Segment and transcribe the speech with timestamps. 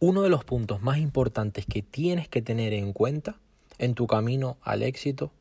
[0.00, 3.36] Uno de los puntos más importantes que tienes que tener en cuenta
[3.78, 5.32] en tu camino al éxito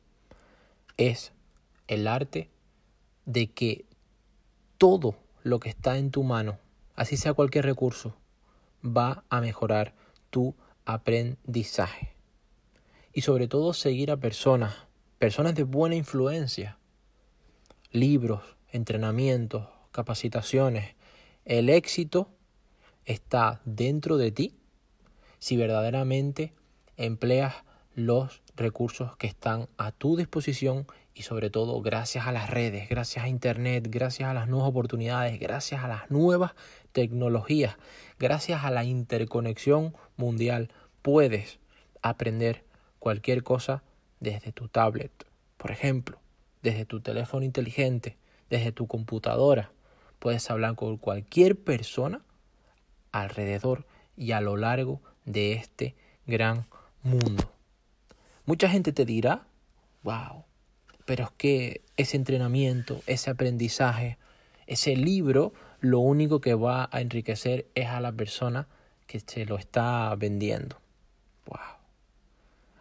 [0.97, 1.31] es
[1.87, 2.49] el arte
[3.25, 3.85] de que
[4.77, 6.57] todo lo que está en tu mano,
[6.95, 8.15] así sea cualquier recurso,
[8.83, 9.93] va a mejorar
[10.29, 10.55] tu
[10.85, 12.13] aprendizaje.
[13.13, 14.73] Y sobre todo seguir a personas,
[15.19, 16.77] personas de buena influencia,
[17.91, 20.96] libros, entrenamientos, capacitaciones.
[21.47, 22.27] El éxito
[23.05, 24.57] está dentro de ti
[25.39, 26.51] si verdaderamente
[26.97, 27.55] empleas
[27.95, 33.23] los recursos que están a tu disposición y sobre todo gracias a las redes, gracias
[33.23, 36.51] a Internet, gracias a las nuevas oportunidades, gracias a las nuevas
[36.91, 37.77] tecnologías,
[38.19, 40.69] gracias a la interconexión mundial,
[41.01, 41.59] puedes
[42.01, 42.65] aprender
[42.99, 43.83] cualquier cosa
[44.19, 45.13] desde tu tablet,
[45.55, 46.19] por ejemplo,
[46.61, 48.17] desde tu teléfono inteligente,
[48.49, 49.71] desde tu computadora.
[50.19, 52.21] Puedes hablar con cualquier persona
[53.11, 56.65] alrededor y a lo largo de este gran
[57.03, 57.51] mundo.
[58.45, 59.45] Mucha gente te dirá,
[60.03, 60.43] wow,
[61.05, 64.17] pero es que ese entrenamiento, ese aprendizaje,
[64.65, 68.67] ese libro, lo único que va a enriquecer es a la persona
[69.05, 70.77] que se lo está vendiendo.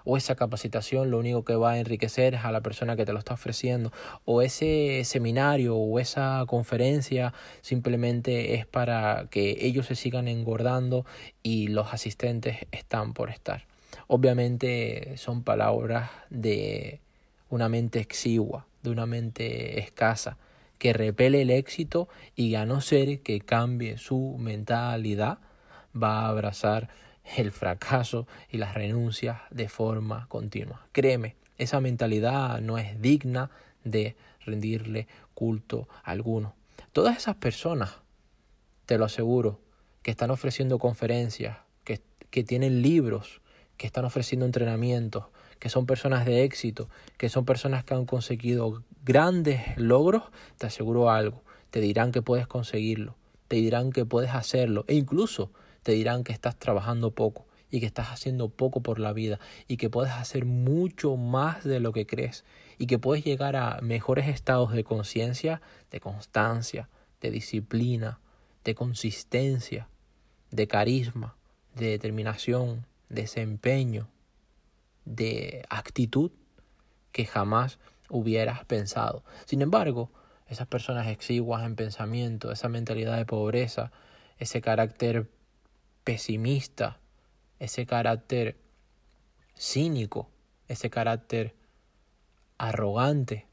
[0.07, 3.13] O esa capacitación lo único que va a enriquecer es a la persona que te
[3.13, 3.93] lo está ofreciendo,
[4.25, 11.05] o ese seminario o esa conferencia simplemente es para que ellos se sigan engordando
[11.43, 13.67] y los asistentes están por estar.
[14.07, 17.01] Obviamente son palabras de
[17.51, 20.39] una mente exigua, de una mente escasa,
[20.79, 25.39] que repele el éxito y a no ser que cambie su mentalidad,
[26.01, 26.91] va a abrazar
[27.37, 30.87] el fracaso y las renuncias de forma continua.
[30.93, 33.51] Créeme, esa mentalidad no es digna
[33.85, 36.55] de rendirle culto alguno.
[36.93, 37.97] Todas esas personas,
[38.87, 39.61] te lo aseguro,
[40.03, 42.01] que están ofreciendo conferencias, que,
[42.31, 43.41] que tienen libros,
[43.77, 45.27] que están ofreciendo entrenamientos,
[45.59, 50.25] que son personas de éxito, que son personas que han conseguido grandes logros,
[50.59, 53.17] te aseguro algo, te dirán que puedes conseguirlo,
[53.49, 55.51] te dirán que puedes hacerlo e incluso
[55.87, 59.39] te dirán que estás trabajando poco y que estás haciendo poco por la vida
[59.69, 62.45] y que puedes hacer mucho más de lo que crees
[62.77, 66.89] y que puedes llegar a mejores estados de conciencia, de constancia,
[67.21, 68.19] de disciplina,
[68.65, 69.89] de consistencia,
[70.51, 71.37] de carisma,
[71.77, 74.09] de determinación, de desempeño,
[75.05, 76.33] de actitud
[77.13, 77.79] que jamás
[78.11, 79.23] hubieras pensado.
[79.45, 80.11] Sin embargo,
[80.49, 83.93] esas personas exiguas en pensamiento, esa mentalidad de pobreza,
[84.39, 85.31] ese carácter
[86.07, 87.01] pesimista,
[87.59, 88.55] ese carácter
[89.59, 90.31] cínico,
[90.69, 91.53] ese carácter
[92.59, 93.47] arrogante,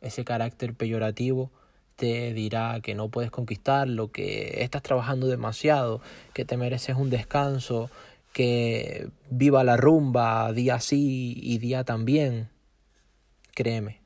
[0.00, 1.50] ese carácter peyorativo
[1.96, 6.00] te dirá que no puedes conquistarlo, que estás trabajando demasiado,
[6.32, 7.90] que te mereces un descanso,
[8.32, 12.50] que viva la rumba día sí y día también.
[13.56, 14.00] Créeme,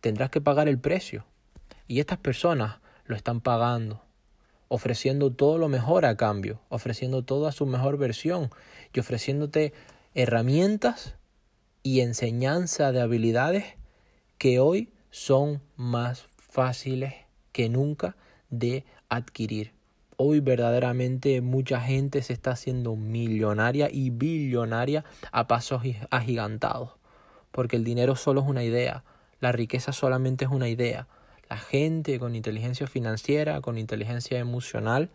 [0.00, 1.24] tendrás que pagar el precio.
[1.86, 4.02] Y estas personas lo están pagando
[4.68, 8.50] ofreciendo todo lo mejor a cambio, ofreciendo toda su mejor versión
[8.92, 9.72] y ofreciéndote
[10.14, 11.14] herramientas
[11.82, 13.64] y enseñanza de habilidades
[14.38, 17.14] que hoy son más fáciles
[17.52, 18.16] que nunca
[18.50, 19.72] de adquirir.
[20.16, 26.90] Hoy verdaderamente mucha gente se está haciendo millonaria y billonaria a pasos agigantados,
[27.50, 29.04] porque el dinero solo es una idea,
[29.40, 31.08] la riqueza solamente es una idea,
[31.54, 35.10] la gente con inteligencia financiera, con inteligencia emocional,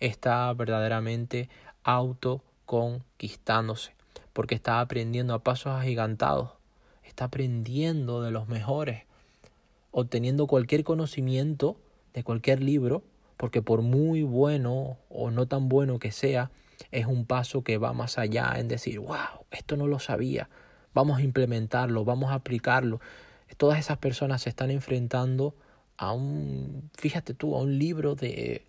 [0.00, 1.50] está verdaderamente
[1.82, 3.92] autoconquistándose,
[4.32, 6.52] porque está aprendiendo a pasos agigantados,
[7.04, 9.02] está aprendiendo de los mejores,
[9.90, 11.76] obteniendo cualquier conocimiento
[12.14, 13.02] de cualquier libro,
[13.36, 16.50] porque por muy bueno o no tan bueno que sea,
[16.90, 20.48] es un paso que va más allá en decir, wow, esto no lo sabía,
[20.94, 22.98] vamos a implementarlo, vamos a aplicarlo,
[23.58, 25.54] todas esas personas se están enfrentando
[25.98, 28.66] a un, fíjate tú, a un libro de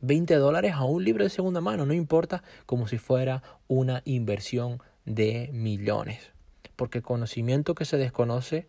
[0.00, 4.80] 20 dólares, a un libro de segunda mano, no importa, como si fuera una inversión
[5.04, 6.32] de millones.
[6.76, 8.66] Porque conocimiento que se desconoce,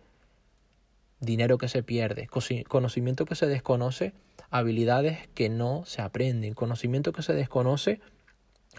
[1.19, 2.27] dinero que se pierde,
[2.67, 4.13] conocimiento que se desconoce,
[4.49, 7.99] habilidades que no se aprenden, conocimiento que se desconoce,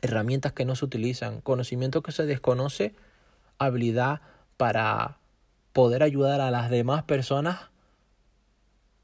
[0.03, 2.95] herramientas que no se utilizan, conocimiento que se desconoce,
[3.59, 4.23] habilidad
[4.57, 5.19] para
[5.73, 7.70] poder ayudar a las demás personas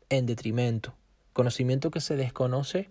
[0.08, 0.94] en detrimento,
[1.32, 2.91] conocimiento que se desconoce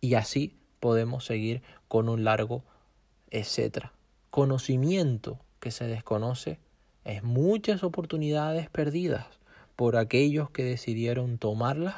[0.00, 2.64] y así podemos seguir con un largo
[3.34, 3.92] etcétera.
[4.30, 6.60] Conocimiento que se desconoce
[7.04, 9.26] es muchas oportunidades perdidas
[9.74, 11.96] por aquellos que decidieron tomarlas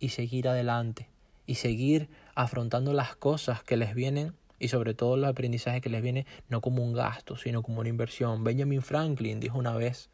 [0.00, 1.08] y seguir adelante
[1.46, 6.02] y seguir afrontando las cosas que les vienen y sobre todo los aprendizajes que les
[6.02, 8.42] vienen no como un gasto, sino como una inversión.
[8.42, 10.10] Benjamin Franklin dijo una vez,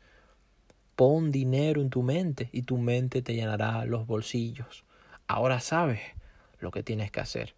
[0.98, 4.82] pon dinero en tu mente y tu mente te llenará los bolsillos.
[5.28, 6.00] Ahora sabes
[6.58, 7.54] lo que tienes que hacer.